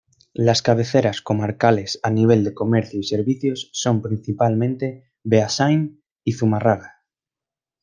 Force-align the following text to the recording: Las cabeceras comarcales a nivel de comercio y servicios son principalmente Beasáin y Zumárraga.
Las 0.33 0.63
cabeceras 0.63 1.21
comarcales 1.21 1.99
a 2.01 2.09
nivel 2.09 2.43
de 2.43 2.55
comercio 2.55 2.99
y 2.99 3.03
servicios 3.03 3.69
son 3.71 4.01
principalmente 4.01 5.11
Beasáin 5.23 6.03
y 6.23 6.31
Zumárraga. 6.33 7.03